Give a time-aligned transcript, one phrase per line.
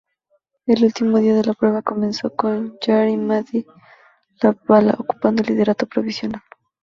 [0.65, 3.67] El último día de la prueba comenzó con Jari-Matti
[4.41, 6.41] Latvala ocupando el liderato provisional.